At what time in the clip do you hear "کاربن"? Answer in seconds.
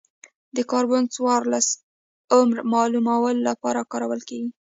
0.71-1.03